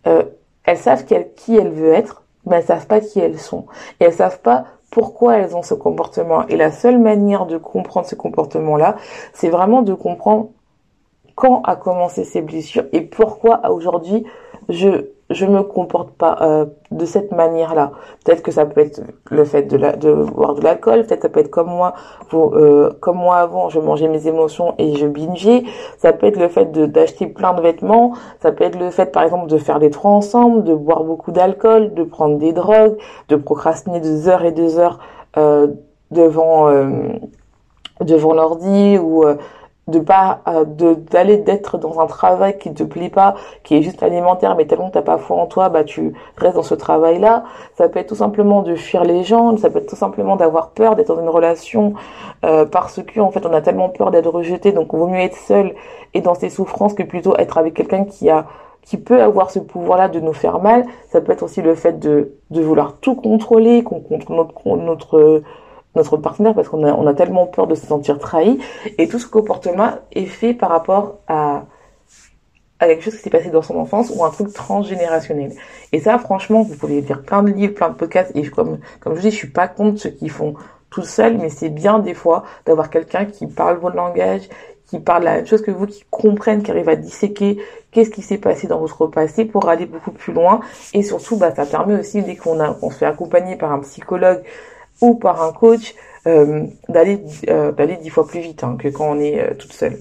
euh, 0.07 0.23
elles 0.65 0.79
savent 0.79 1.05
qui 1.05 1.57
elles 1.57 1.71
veulent 1.71 1.95
être, 1.95 2.23
mais 2.47 2.57
elles 2.57 2.65
savent 2.65 2.87
pas 2.87 3.01
qui 3.01 3.21
elles 3.21 3.39
sont. 3.39 3.67
Et 4.01 4.05
elles 4.05 4.13
savent 4.13 4.41
pas 4.41 4.67
pourquoi 4.91 5.37
elles 5.39 5.57
ont 5.57 5.63
ce 5.63 5.75
comportement. 5.75 6.47
Et 6.49 6.57
la 6.57 6.71
seule 6.73 6.99
manière 6.99 7.47
de 7.47 7.57
comprendre 7.57 8.07
ce 8.07 8.15
comportement-là, 8.15 8.97
c'est 9.33 9.49
vraiment 9.49 9.83
de 9.83 9.95
comprendre 9.95 10.51
quand 11.39 11.63
a 11.63 11.77
commencé 11.77 12.25
ces 12.25 12.43
blessures 12.43 12.83
et 12.93 13.01
pourquoi 13.01 13.61
aujourd'hui 13.71 14.27
je 14.69 15.07
je 15.31 15.45
me 15.45 15.63
comporte 15.63 16.11
pas 16.13 16.39
euh, 16.41 16.65
de 16.91 17.05
cette 17.05 17.33
manière-là. 17.33 17.93
Peut-être 18.25 18.43
que 18.43 18.51
ça 18.51 18.65
peut 18.65 18.81
être 18.81 19.03
le 19.31 19.45
fait 19.45 19.65
de, 19.65 19.77
la, 19.77 19.95
de 19.95 20.11
boire 20.11 20.55
de 20.55 20.63
l'alcool, 20.63 21.05
peut-être 21.05 21.21
ça 21.21 21.29
peut 21.29 21.41
être 21.41 21.51
comme 21.51 21.69
moi, 21.69 21.93
euh, 22.33 22.91
comme 23.01 23.19
moi 23.19 23.37
avant, 23.37 23.69
je 23.69 23.79
mangeais 23.79 24.09
mes 24.09 24.27
émotions 24.27 24.75
et 24.79 24.97
je 24.97 25.07
bingeais. 25.07 25.65
Ça 25.99 26.15
peut 26.15 26.27
être 26.27 26.39
le 26.39 26.49
fait 26.49 26.73
d'acheter 26.73 27.27
plein 27.27 27.53
de 27.53 27.61
vêtements. 27.61 28.15
Ça 28.41 28.53
peut 28.53 28.65
être 28.65 28.79
le 28.79 28.91
fait, 28.91 29.13
par 29.13 29.23
exemple, 29.23 29.49
de 29.49 29.59
faire 29.59 29.79
les 29.79 29.91
trois 29.91 30.13
ensemble, 30.13 30.65
de 30.65 30.75
boire 30.75 31.05
beaucoup 31.05 31.31
d'alcool, 31.31 31.93
de 31.93 32.05
prendre 32.05 32.39
des 32.39 32.55
drogues, 32.55 32.97
de 33.29 33.37
procrastiner 33.37 34.01
deux 34.01 34.31
heures 34.31 34.47
et 34.47 34.53
deux 34.53 34.79
heures 34.79 34.99
euh, 35.37 35.67
devant 36.11 36.71
euh, 36.71 36.89
devant 38.01 38.33
l'ordi 38.33 38.99
ou 38.99 39.25
euh, 39.25 39.37
de 39.89 39.99
pas 39.99 40.41
euh, 40.47 40.65
de 40.65 40.95
d'aller 40.95 41.39
d'être 41.39 41.79
dans 41.79 41.99
un 42.01 42.07
travail 42.07 42.59
qui 42.59 42.73
te 42.73 42.83
plaît 42.83 43.09
pas 43.09 43.35
qui 43.65 43.77
est 43.77 43.83
juste 43.83 44.03
alimentaire 44.03 44.55
mais 44.55 44.67
tellement 44.67 44.91
t'as 44.91 45.03
pas 45.03 45.19
foi 45.19 45.37
en 45.37 45.47
toi 45.47 45.71
bah 45.71 45.83
tu 45.83 46.13
restes 46.37 46.57
dans 46.57 46.63
ce 46.63 46.75
travail 46.75 47.19
là 47.19 47.45
ça 47.77 47.89
peut 47.89 47.99
être 47.99 48.09
tout 48.09 48.15
simplement 48.15 48.63
de 48.63 48.75
fuir 48.77 49.05
les 49.05 49.25
gens 49.25 49.57
ça 49.57 49.71
peut 49.71 49.79
être 49.79 49.89
tout 49.89 49.97
simplement 49.97 50.37
d'avoir 50.37 50.71
peur 50.71 50.95
d'être 50.95 51.09
dans 51.15 51.21
une 51.21 51.29
relation 51.29 51.95
euh, 52.45 52.67
parce 52.67 53.03
que 53.03 53.19
en 53.21 53.31
fait 53.31 53.45
on 53.47 53.53
a 53.53 53.63
tellement 53.63 53.89
peur 53.89 54.11
d'être 54.11 54.31
rejeté 54.31 54.73
donc 54.73 54.91
il 54.93 54.99
vaut 54.99 55.09
mieux 55.09 55.21
être 55.21 55.37
seul 55.37 55.75
et 56.15 56.21
dans 56.21 56.35
ses 56.35 56.51
souffrances 56.51 56.95
que 56.95 57.03
plutôt 57.03 57.35
être 57.39 57.59
avec 57.59 57.75
quelqu'un 57.75 58.05
qui 58.05 58.31
a 58.31 58.47
qui 58.83 58.97
peut 58.97 59.21
avoir 59.21 59.51
ce 59.51 59.59
pouvoir-là 59.59 60.09
de 60.09 60.19
nous 60.19 60.33
faire 60.33 60.61
mal. 60.61 60.87
Ça 61.11 61.21
peut 61.21 61.33
être 61.33 61.43
aussi 61.43 61.61
le 61.61 61.75
fait 61.75 61.99
de, 61.99 62.33
de 62.51 62.63
vouloir 62.63 62.95
tout 63.01 63.15
contrôler, 63.15 63.83
qu'on 63.83 64.01
contrôle 64.01 64.37
notre, 64.37 64.77
notre 64.79 65.43
notre 65.99 66.17
partenaire 66.17 66.55
parce 66.55 66.69
qu'on 66.69 66.85
a, 66.85 66.93
on 66.93 67.07
a 67.07 67.15
tellement 67.15 67.47
peur 67.47 67.67
de 67.67 67.75
se 67.75 67.87
sentir 67.87 68.19
trahi. 68.19 68.59
Et 68.97 69.09
tout 69.09 69.19
ce 69.19 69.27
comportement 69.27 69.91
est 70.13 70.27
fait 70.27 70.55
par 70.55 70.71
rapport 70.71 71.19
à, 71.29 71.65
à 72.79 72.87
quelque 72.87 73.03
chose 73.03 73.17
qui 73.17 73.23
s'est 73.23 73.31
passé 73.31 73.51
dans 73.51 73.63
son 73.63 73.77
enfance 73.77 74.11
ou 74.15 74.25
un 74.25 74.31
truc 74.31 74.53
transgénérationnel. 74.53 75.53
Et 75.93 76.01
ça, 76.01 76.19
franchement, 76.19 76.63
vous 76.63 76.77
pouvez 76.77 77.01
lire 77.01 77.23
plein 77.23 77.43
de 77.43 77.51
livres, 77.51 77.75
plein 77.75 77.91
de 77.91 77.95
podcasts. 77.95 78.33
Et 78.35 78.49
comme, 78.49 78.79
comme 79.01 79.17
je 79.17 79.21
dis, 79.21 79.31
je 79.31 79.37
suis 79.37 79.51
pas 79.51 79.69
contre 79.69 80.01
ceux 80.01 80.11
qui 80.11 80.29
font 80.29 80.55
tout 80.91 81.03
seul, 81.03 81.37
mais 81.37 81.51
c'est 81.51 81.69
bien 81.69 81.99
des 81.99 82.15
fois 82.15 82.45
d'avoir 82.65 82.89
quelqu'un 82.89 83.27
qui 83.27 83.47
parle 83.47 83.77
votre 83.77 83.97
langage, 83.97 84.49
qui 84.87 84.99
parle 84.99 85.25
la 85.25 85.37
même 85.37 85.47
chose 85.47 85.63
que 85.63 85.71
vous, 85.71 85.87
qui 85.87 86.05
comprenne, 86.11 86.63
qui 86.63 86.71
arrive 86.71 86.89
à 86.89 86.97
disséquer 86.97 87.59
qu'est-ce 87.91 88.11
qui 88.11 88.23
s'est 88.23 88.39
passé 88.39 88.67
dans 88.67 88.79
votre 88.79 89.07
passé 89.07 89.45
pour 89.45 89.69
aller 89.69 89.87
beaucoup 89.87 90.13
plus 90.13 90.33
loin. 90.33 90.61
Et 90.95 91.03
surtout, 91.03 91.37
bah, 91.37 91.55
ça 91.55 91.67
permet 91.67 91.99
aussi, 91.99 92.23
dès 92.23 92.37
qu'on 92.37 92.59
a, 92.61 92.77
on 92.81 92.91
se 92.91 92.99
fait 92.99 93.07
accompagner 93.07 93.57
par 93.57 93.73
un 93.73 93.81
psychologue, 93.81 94.43
ou 95.01 95.15
par 95.15 95.43
un 95.43 95.53
coach 95.53 95.95
euh, 96.27 96.67
d'aller 96.89 97.21
euh, 97.49 97.73
d'aller 97.73 97.97
dix 97.97 98.11
fois 98.11 98.27
plus 98.27 98.41
vite 98.41 98.65
hein, 98.65 98.77
que 98.79 98.89
quand 98.89 99.09
on 99.09 99.19
est 99.21 99.41
euh, 99.41 99.55
toute 99.55 99.73
seule. 99.73 99.99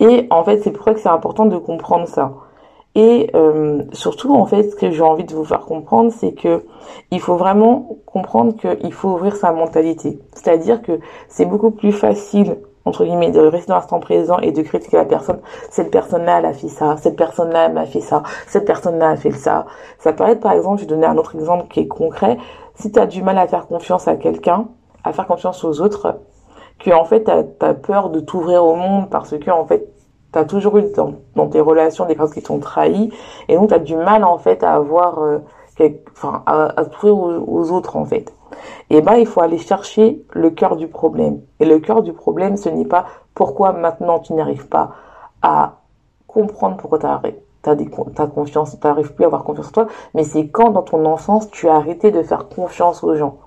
Et 0.00 0.26
en 0.30 0.44
fait, 0.44 0.60
c'est 0.62 0.72
pour 0.72 0.84
ça 0.84 0.94
que 0.94 1.00
c'est 1.00 1.08
important 1.08 1.46
de 1.46 1.56
comprendre 1.56 2.08
ça. 2.08 2.32
Et 2.96 3.30
euh, 3.34 3.82
surtout, 3.92 4.34
en 4.34 4.46
fait, 4.46 4.70
ce 4.70 4.76
que 4.76 4.90
j'ai 4.90 5.02
envie 5.02 5.24
de 5.24 5.34
vous 5.34 5.44
faire 5.44 5.60
comprendre, 5.60 6.12
c'est 6.12 6.32
que 6.32 6.64
il 7.10 7.20
faut 7.20 7.36
vraiment 7.36 7.98
comprendre 8.06 8.54
qu'il 8.56 8.92
faut 8.92 9.10
ouvrir 9.10 9.34
sa 9.36 9.52
mentalité. 9.52 10.18
C'est-à-dire 10.32 10.82
que 10.82 11.00
c'est 11.28 11.44
beaucoup 11.44 11.70
plus 11.70 11.92
facile 11.92 12.58
entre 12.84 13.04
guillemets, 13.04 13.30
de 13.30 13.40
rester 13.40 13.68
dans 13.68 13.76
l'instant 13.76 14.00
présent 14.00 14.38
et 14.38 14.52
de 14.52 14.62
critiquer 14.62 14.96
la 14.96 15.04
personne. 15.04 15.40
Cette 15.70 15.90
personne-là, 15.90 16.38
elle 16.38 16.46
a 16.46 16.52
fait 16.52 16.68
ça. 16.68 16.96
Cette 16.98 17.16
personne-là, 17.16 17.66
elle 17.66 17.72
m'a 17.72 17.86
fait 17.86 18.00
ça. 18.00 18.22
Cette 18.46 18.66
personne-là 18.66 19.10
a 19.10 19.16
fait 19.16 19.32
ça. 19.32 19.66
Ça 19.98 20.12
peut 20.12 20.24
être, 20.24 20.40
par 20.40 20.52
exemple, 20.52 20.78
je 20.78 20.82
vais 20.82 20.90
donner 20.90 21.06
un 21.06 21.16
autre 21.16 21.34
exemple 21.34 21.66
qui 21.68 21.80
est 21.80 21.88
concret 21.88 22.36
si 22.74 22.92
tu 22.92 22.98
as 22.98 23.06
du 23.06 23.22
mal 23.22 23.38
à 23.38 23.46
faire 23.46 23.66
confiance 23.66 24.08
à 24.08 24.16
quelqu'un, 24.16 24.66
à 25.04 25.12
faire 25.12 25.26
confiance 25.26 25.64
aux 25.64 25.80
autres, 25.80 26.18
que 26.78 26.90
en 26.90 27.04
fait 27.04 27.24
tu 27.24 27.30
as, 27.64 27.74
peur 27.74 28.10
de 28.10 28.20
t'ouvrir 28.20 28.64
au 28.64 28.74
monde 28.74 29.08
parce 29.10 29.36
que 29.38 29.50
en 29.50 29.64
fait 29.64 29.88
tu 30.32 30.38
as 30.38 30.44
toujours 30.44 30.78
eu 30.78 30.84
dans, 31.36 31.48
tes 31.48 31.60
relations 31.60 32.06
des 32.06 32.16
personnes 32.16 32.34
qui 32.34 32.42
t'ont 32.42 32.58
trahi 32.58 33.12
et 33.48 33.54
donc 33.54 33.68
tu 33.68 33.74
as 33.74 33.78
du 33.78 33.96
mal 33.96 34.24
en 34.24 34.38
fait 34.38 34.64
à 34.64 34.74
avoir 34.74 35.20
euh, 35.20 35.38
enfin 36.12 36.42
à, 36.46 36.80
à 36.80 36.84
aux, 37.04 37.70
autres 37.72 37.96
en 37.96 38.04
fait. 38.04 38.32
Et 38.90 39.00
ben 39.00 39.14
il 39.14 39.26
faut 39.26 39.40
aller 39.40 39.58
chercher 39.58 40.24
le 40.32 40.50
cœur 40.50 40.76
du 40.76 40.88
problème. 40.88 41.40
Et 41.60 41.64
le 41.64 41.78
cœur 41.78 42.02
du 42.02 42.12
problème 42.12 42.56
ce 42.56 42.68
n'est 42.68 42.84
pas 42.84 43.06
pourquoi 43.34 43.72
maintenant 43.72 44.18
tu 44.20 44.32
n'arrives 44.34 44.68
pas 44.68 44.92
à 45.42 45.80
comprendre 46.26 46.76
pourquoi 46.76 46.98
tu 46.98 47.06
as 47.06 47.20
t'as 47.62 47.74
des 47.74 47.88
t'as 48.14 48.26
confiance, 48.26 48.78
t'arrives 48.78 49.14
plus 49.14 49.24
à 49.24 49.26
avoir 49.26 49.42
confiance 49.42 49.68
en 49.68 49.72
toi, 49.72 49.86
mais 50.12 50.22
c'est 50.22 50.48
quand 50.48 50.70
dans 50.70 50.82
ton 50.82 51.04
enfance 51.06 51.50
tu 51.50 51.68
as 51.68 51.74
arrêté 51.74 52.10
de 52.10 52.22
faire 52.22 52.48
confiance 52.48 53.02
aux 53.02 53.16
gens. 53.16 53.38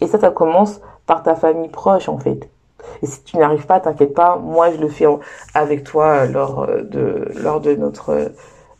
Et 0.00 0.06
ça, 0.06 0.18
ça 0.18 0.30
commence 0.30 0.80
par 1.06 1.22
ta 1.22 1.34
famille 1.34 1.70
proche 1.70 2.08
en 2.08 2.18
fait. 2.18 2.50
Et 3.02 3.06
si 3.06 3.24
tu 3.24 3.38
n'arrives 3.38 3.66
pas, 3.66 3.80
t'inquiète 3.80 4.14
pas, 4.14 4.36
moi 4.36 4.70
je 4.70 4.76
le 4.76 4.88
fais 4.88 5.06
avec 5.54 5.84
toi 5.84 6.26
lors 6.26 6.64
euh, 6.64 6.82
de 6.82 7.28
lors 7.42 7.60
de 7.60 7.74
notre 7.74 8.30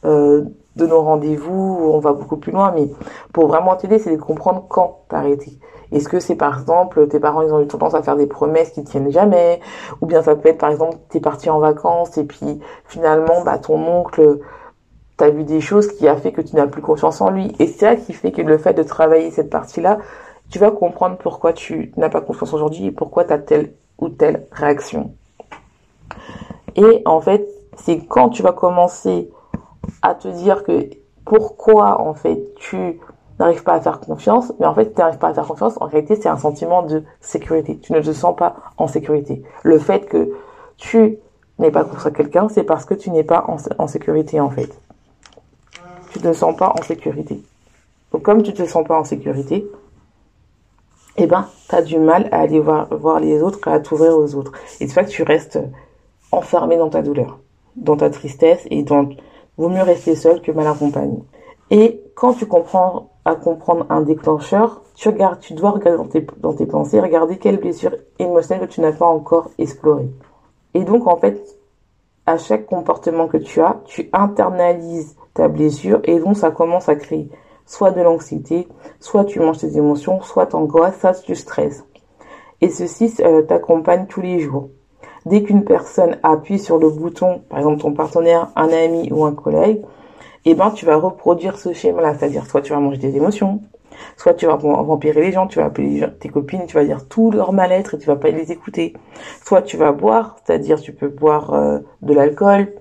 euh, 0.04 0.44
de 0.76 0.86
nos 0.86 1.00
rendez-vous, 1.02 1.90
on 1.92 1.98
va 1.98 2.12
beaucoup 2.12 2.36
plus 2.36 2.52
loin, 2.52 2.72
mais 2.74 2.88
pour 3.32 3.48
vraiment 3.48 3.76
t'aider, 3.76 3.98
c'est 3.98 4.14
de 4.14 4.20
comprendre 4.20 4.66
quand 4.68 5.00
t'as 5.08 5.18
arrêté. 5.18 5.58
Est-ce 5.92 6.08
que 6.08 6.20
c'est 6.20 6.34
par 6.34 6.58
exemple 6.58 7.06
tes 7.08 7.20
parents 7.20 7.42
ils 7.42 7.52
ont 7.52 7.60
eu 7.60 7.66
tendance 7.66 7.94
à 7.94 8.02
faire 8.02 8.16
des 8.16 8.26
promesses 8.26 8.70
qui 8.70 8.82
tiennent 8.84 9.10
jamais, 9.10 9.60
ou 10.00 10.06
bien 10.06 10.22
ça 10.22 10.34
peut 10.34 10.48
être 10.48 10.58
par 10.58 10.70
exemple 10.70 10.96
t'es 11.08 11.20
parti 11.20 11.48
en 11.48 11.60
vacances 11.60 12.18
et 12.18 12.24
puis 12.24 12.60
finalement 12.86 13.42
bah 13.44 13.58
ton 13.58 13.78
oncle 13.86 14.40
tu 15.16 15.24
as 15.24 15.30
vu 15.30 15.44
des 15.44 15.60
choses 15.60 15.88
qui 15.92 16.08
a 16.08 16.16
fait 16.16 16.32
que 16.32 16.40
tu 16.40 16.56
n'as 16.56 16.66
plus 16.66 16.82
confiance 16.82 17.20
en 17.20 17.30
lui. 17.30 17.54
Et 17.58 17.66
c'est 17.66 17.78
ça 17.78 17.96
qui 17.96 18.12
fait 18.12 18.32
que 18.32 18.42
le 18.42 18.58
fait 18.58 18.74
de 18.74 18.82
travailler 18.82 19.30
cette 19.30 19.48
partie-là, 19.48 19.98
tu 20.50 20.58
vas 20.58 20.70
comprendre 20.70 21.16
pourquoi 21.16 21.52
tu 21.52 21.92
n'as 21.96 22.08
pas 22.08 22.20
confiance 22.20 22.52
aujourd'hui 22.52 22.86
et 22.86 22.90
pourquoi 22.90 23.24
tu 23.24 23.32
as 23.32 23.38
telle 23.38 23.72
ou 23.98 24.08
telle 24.10 24.46
réaction. 24.52 25.12
Et 26.74 27.02
en 27.06 27.20
fait, 27.20 27.48
c'est 27.76 28.04
quand 28.04 28.28
tu 28.28 28.42
vas 28.42 28.52
commencer 28.52 29.30
à 30.02 30.14
te 30.14 30.28
dire 30.28 30.64
que 30.64 30.90
pourquoi 31.24 32.00
en 32.00 32.14
fait 32.14 32.54
tu 32.56 33.00
n'arrives 33.38 33.62
pas 33.62 33.74
à 33.74 33.80
faire 33.80 34.00
confiance, 34.00 34.52
mais 34.58 34.66
en 34.66 34.74
fait 34.74 34.92
tu 34.92 34.98
n'arrives 34.98 35.18
pas 35.18 35.28
à 35.28 35.34
faire 35.34 35.46
confiance, 35.46 35.74
en 35.80 35.86
réalité 35.86 36.16
c'est 36.16 36.28
un 36.28 36.38
sentiment 36.38 36.82
de 36.82 37.02
sécurité. 37.20 37.78
Tu 37.78 37.92
ne 37.92 38.00
te 38.00 38.12
sens 38.12 38.34
pas 38.36 38.56
en 38.78 38.86
sécurité. 38.86 39.42
Le 39.62 39.78
fait 39.78 40.06
que 40.06 40.32
tu 40.76 41.18
n'es 41.58 41.70
pas 41.70 41.86
à 42.04 42.10
quelqu'un, 42.10 42.48
c'est 42.48 42.64
parce 42.64 42.84
que 42.84 42.94
tu 42.94 43.10
n'es 43.10 43.24
pas 43.24 43.44
en, 43.48 43.56
en 43.78 43.86
sécurité 43.86 44.40
en 44.40 44.50
fait 44.50 44.78
tu 46.16 46.22
te 46.22 46.32
sens 46.32 46.56
pas 46.56 46.72
en 46.78 46.82
sécurité. 46.82 47.42
Donc 48.12 48.22
comme 48.22 48.42
tu 48.42 48.54
te 48.54 48.64
sens 48.64 48.86
pas 48.86 48.98
en 48.98 49.04
sécurité, 49.04 49.66
eh 51.18 51.26
ben, 51.26 51.48
tu 51.68 51.74
as 51.74 51.82
du 51.82 51.98
mal 51.98 52.28
à 52.32 52.40
aller 52.40 52.60
voir, 52.60 52.88
voir 52.90 53.20
les 53.20 53.42
autres, 53.42 53.66
à 53.68 53.80
t'ouvrir 53.80 54.16
aux 54.16 54.34
autres. 54.34 54.52
Et 54.80 54.88
c'est 54.88 54.94
pas 54.94 55.04
que 55.04 55.10
tu 55.10 55.22
restes 55.22 55.58
enfermé 56.32 56.76
dans 56.76 56.88
ta 56.88 57.02
douleur, 57.02 57.38
dans 57.76 57.96
ta 57.96 58.10
tristesse, 58.10 58.66
et 58.70 58.82
dans, 58.82 59.10
vaut 59.56 59.68
mieux 59.68 59.82
rester 59.82 60.14
seul 60.14 60.40
que 60.40 60.52
mal 60.52 60.66
accompagné. 60.66 61.18
Et 61.70 62.02
quand 62.14 62.34
tu 62.34 62.46
comprends 62.46 63.10
à 63.24 63.34
comprendre 63.34 63.86
un 63.90 64.02
déclencheur, 64.02 64.82
tu 64.94 65.08
regardes, 65.08 65.40
tu 65.40 65.54
dois 65.54 65.70
regarder 65.70 65.98
dans 65.98 66.08
tes, 66.08 66.26
dans 66.38 66.54
tes 66.54 66.66
pensées, 66.66 67.00
regarder 67.00 67.38
quelle 67.38 67.58
blessure 67.58 67.96
émotionnelle 68.18 68.68
que 68.68 68.72
tu 68.72 68.80
n'as 68.80 68.92
pas 68.92 69.06
encore 69.06 69.50
explorée. 69.58 70.10
Et 70.74 70.84
donc, 70.84 71.06
en 71.06 71.16
fait, 71.16 71.42
à 72.26 72.38
chaque 72.38 72.66
comportement 72.66 73.28
que 73.28 73.36
tu 73.36 73.60
as, 73.60 73.80
tu 73.84 74.08
internalises 74.12 75.16
ta 75.34 75.48
blessure 75.48 76.00
et 76.04 76.18
donc 76.18 76.36
ça 76.36 76.50
commence 76.50 76.88
à 76.88 76.96
créer 76.96 77.30
soit 77.66 77.90
de 77.90 78.00
l'anxiété, 78.00 78.68
soit 79.00 79.24
tu 79.24 79.40
manges 79.40 79.58
tes 79.58 79.76
émotions, 79.76 80.22
soit 80.22 80.46
t'angoisses, 80.46 80.98
soit 81.00 81.20
tu 81.22 81.34
stresses. 81.34 81.84
Et 82.60 82.70
ceci 82.70 83.12
euh, 83.20 83.42
t'accompagne 83.42 84.06
tous 84.06 84.22
les 84.22 84.38
jours. 84.38 84.70
Dès 85.26 85.42
qu'une 85.42 85.64
personne 85.64 86.18
appuie 86.22 86.60
sur 86.60 86.78
le 86.78 86.88
bouton, 86.88 87.42
par 87.48 87.58
exemple 87.58 87.80
ton 87.82 87.92
partenaire, 87.92 88.48
un 88.54 88.68
ami 88.68 89.08
ou 89.12 89.24
un 89.24 89.32
collègue, 89.32 89.82
eh 90.44 90.54
ben 90.54 90.70
tu 90.70 90.86
vas 90.86 90.96
reproduire 90.96 91.58
ce 91.58 91.72
schéma-là, 91.72 92.14
c'est-à-dire 92.14 92.46
soit 92.46 92.62
tu 92.62 92.72
vas 92.72 92.78
manger 92.78 93.00
tes 93.00 93.16
émotions, 93.16 93.60
soit 94.16 94.34
tu 94.34 94.46
vas 94.46 94.54
vampirer 94.54 95.20
les 95.20 95.32
gens, 95.32 95.48
tu 95.48 95.58
vas 95.58 95.64
appeler 95.66 96.06
tes 96.20 96.28
copines, 96.28 96.66
tu 96.66 96.76
vas 96.76 96.84
dire 96.84 97.08
tout 97.08 97.32
leur 97.32 97.52
mal-être 97.52 97.94
et 97.94 97.98
tu 97.98 98.06
vas 98.06 98.14
pas 98.14 98.30
les 98.30 98.52
écouter. 98.52 98.94
Soit 99.44 99.62
tu 99.62 99.76
vas 99.76 99.90
boire, 99.90 100.36
c'est-à-dire 100.44 100.80
tu 100.80 100.92
peux 100.92 101.08
boire 101.08 101.52
euh, 101.52 101.80
de 102.02 102.14
l'alcool, 102.14 102.72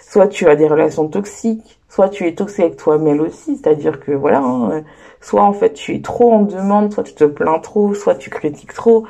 soit 0.00 0.28
tu 0.28 0.48
as 0.48 0.56
des 0.56 0.66
relations 0.66 1.08
toxiques, 1.08 1.80
soit 1.90 2.08
tu 2.08 2.26
es 2.26 2.34
toxique 2.34 2.64
avec 2.64 2.76
toi-même 2.76 3.20
aussi, 3.20 3.56
c'est-à-dire 3.56 4.00
que 4.00 4.12
voilà, 4.12 4.40
hein, 4.40 4.84
soit 5.24 5.42
en 5.42 5.54
fait 5.54 5.72
tu 5.72 5.94
es 5.94 6.02
trop 6.02 6.32
en 6.32 6.42
demande, 6.42 6.92
soit 6.92 7.02
tu 7.02 7.14
te 7.14 7.24
plains 7.24 7.58
trop, 7.58 7.94
soit 7.94 8.14
tu 8.14 8.28
critiques 8.28 8.74
trop, 8.74 9.06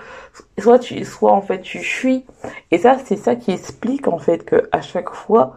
soit 0.59 0.79
tu, 0.79 1.05
soit 1.05 1.33
en 1.33 1.41
fait 1.41 1.61
tu 1.61 1.81
fuis. 1.81 2.25
Et 2.71 2.79
ça, 2.79 2.99
c'est 3.05 3.17
ça 3.17 3.35
qui 3.35 3.51
explique 3.51 4.07
en 4.07 4.19
fait 4.19 4.45
que 4.45 4.69
à 4.71 4.81
chaque 4.81 5.11
fois, 5.11 5.57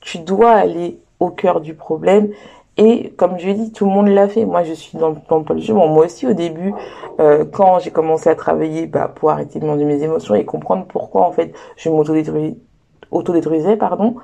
tu 0.00 0.20
dois 0.20 0.52
aller 0.52 1.00
au 1.18 1.30
cœur 1.30 1.60
du 1.60 1.74
problème. 1.74 2.30
Et 2.76 3.10
comme 3.16 3.38
je 3.38 3.50
dis, 3.50 3.72
tout 3.72 3.86
le 3.86 3.90
monde 3.90 4.08
l'a 4.08 4.28
fait. 4.28 4.44
Moi, 4.44 4.62
je 4.62 4.74
suis 4.74 4.98
dans, 4.98 5.16
dans 5.28 5.44
le 5.48 5.60
jeu. 5.60 5.74
moi 5.74 6.04
aussi, 6.04 6.26
au 6.26 6.34
début, 6.34 6.72
euh, 7.18 7.44
quand 7.50 7.80
j'ai 7.80 7.90
commencé 7.90 8.28
à 8.28 8.36
travailler 8.36 8.86
bah, 8.86 9.10
pour 9.12 9.30
arrêter 9.30 9.58
de 9.58 9.66
manger 9.66 9.84
mes 9.84 10.02
émotions 10.02 10.34
et 10.36 10.44
comprendre 10.44 10.84
pourquoi 10.86 11.26
en 11.26 11.32
fait 11.32 11.52
je 11.76 11.88
m'autodétruisais, 11.88 13.76
pardon, 13.76 14.16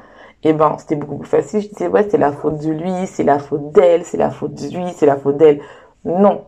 eh 0.44 0.52
ben, 0.52 0.76
c'était 0.78 0.96
beaucoup 0.96 1.18
plus 1.18 1.28
facile. 1.28 1.60
Je 1.60 1.68
disais, 1.68 1.88
ouais, 1.88 2.08
c'est 2.10 2.18
la 2.18 2.32
faute 2.32 2.58
de 2.58 2.70
lui, 2.70 3.06
c'est 3.06 3.24
la 3.24 3.38
faute 3.38 3.72
d'elle, 3.72 4.04
c'est 4.04 4.16
la 4.16 4.30
faute 4.30 4.54
de 4.54 4.76
lui, 4.76 4.92
c'est 4.96 5.06
la 5.06 5.16
faute 5.16 5.36
d'elle. 5.36 5.60
Non. 6.04 6.44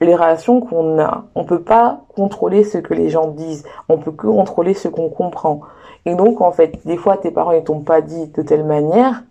Les 0.00 0.14
relations 0.14 0.60
qu'on 0.60 0.98
a, 0.98 1.24
on 1.34 1.44
peut 1.44 1.62
pas 1.62 2.02
contrôler 2.14 2.64
ce 2.64 2.78
que 2.78 2.94
les 2.94 3.10
gens 3.10 3.28
disent. 3.28 3.64
On 3.88 3.98
peut 3.98 4.10
que 4.10 4.26
contrôler 4.26 4.74
ce 4.74 4.88
qu'on 4.88 5.08
comprend. 5.08 5.60
Et 6.04 6.14
donc, 6.14 6.40
en 6.40 6.52
fait, 6.52 6.84
des 6.84 6.96
fois, 6.96 7.16
tes 7.16 7.30
parents, 7.30 7.52
ils 7.52 7.64
t'ont 7.64 7.80
pas 7.80 8.00
dit 8.00 8.26
de 8.26 8.42
telle 8.42 8.64
manière 8.64 9.22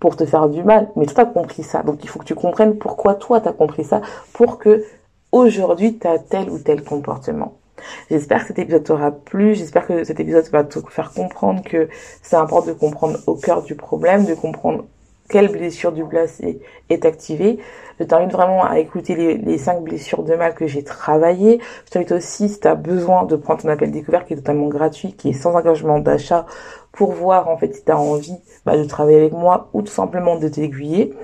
pour 0.00 0.16
te 0.16 0.24
faire 0.24 0.48
du 0.48 0.64
mal. 0.64 0.88
Mais 0.96 1.06
toi, 1.06 1.14
t'as 1.14 1.26
compris 1.26 1.62
ça. 1.62 1.82
Donc, 1.82 2.02
il 2.02 2.08
faut 2.08 2.18
que 2.18 2.24
tu 2.24 2.34
comprennes 2.34 2.78
pourquoi 2.78 3.14
toi, 3.14 3.40
t'as 3.40 3.52
compris 3.52 3.84
ça 3.84 4.00
pour 4.32 4.58
que 4.58 4.84
aujourd'hui, 5.32 5.98
t'as 5.98 6.18
tel 6.18 6.50
ou 6.50 6.58
tel 6.58 6.82
comportement. 6.82 7.52
J'espère 8.10 8.42
que 8.42 8.48
cet 8.48 8.58
épisode 8.58 8.84
t'aura 8.84 9.10
plu, 9.10 9.54
j'espère 9.54 9.86
que 9.86 10.04
cet 10.04 10.20
épisode 10.20 10.48
va 10.50 10.64
te 10.64 10.78
faire 10.88 11.12
comprendre 11.12 11.62
que 11.62 11.88
c'est 12.22 12.36
important 12.36 12.68
de 12.68 12.72
comprendre 12.72 13.18
au 13.26 13.34
cœur 13.34 13.62
du 13.62 13.74
problème, 13.74 14.24
de 14.24 14.34
comprendre 14.34 14.84
quelle 15.28 15.50
blessure 15.50 15.92
du 15.92 16.04
placé 16.04 16.60
est 16.88 17.04
activée. 17.04 17.58
Je 17.98 18.04
t'invite 18.04 18.32
vraiment 18.32 18.64
à 18.64 18.78
écouter 18.78 19.14
les, 19.14 19.36
les 19.38 19.58
cinq 19.58 19.82
blessures 19.82 20.22
de 20.22 20.34
mal 20.34 20.54
que 20.54 20.66
j'ai 20.66 20.84
travaillées. 20.84 21.60
Je 21.86 21.90
t'invite 21.90 22.12
aussi, 22.12 22.48
si 22.48 22.60
tu 22.60 22.68
as 22.68 22.74
besoin 22.74 23.24
de 23.24 23.36
prendre 23.36 23.62
ton 23.62 23.68
appel 23.68 23.90
découvert 23.90 24.26
qui 24.26 24.34
est 24.34 24.36
totalement 24.36 24.68
gratuit, 24.68 25.14
qui 25.14 25.30
est 25.30 25.32
sans 25.32 25.54
engagement 25.54 25.98
d'achat, 25.98 26.46
pour 26.92 27.12
voir 27.12 27.48
en 27.48 27.56
fait 27.56 27.74
si 27.74 27.84
tu 27.84 27.90
as 27.90 27.98
envie 27.98 28.36
bah, 28.64 28.76
de 28.76 28.84
travailler 28.84 29.18
avec 29.18 29.32
moi 29.32 29.68
ou 29.72 29.82
tout 29.82 29.92
simplement 29.92 30.36
de 30.36 30.48
t'aiguiller. 30.48 31.14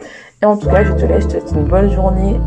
Et 0.42 0.44
en 0.44 0.56
tout 0.56 0.68
cas, 0.68 0.84
je 0.84 0.92
te 0.92 1.04
laisse, 1.04 1.24
je 1.24 1.28
te 1.28 1.32
souhaite 1.32 1.52
une 1.52 1.64
bonne 1.64 1.90
journée, 1.90 2.38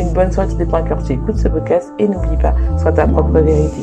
une 0.00 0.12
bonne 0.12 0.30
tu 0.46 0.56
dépends 0.56 0.78
à 0.78 0.82
cœur, 0.82 1.02
tu 1.02 1.12
écoutes 1.12 1.38
ce 1.38 1.48
podcast 1.48 1.92
et 1.98 2.08
n'oublie 2.08 2.36
pas, 2.36 2.54
sois 2.78 2.92
ta 2.92 3.06
propre 3.06 3.40
vérité. 3.40 3.82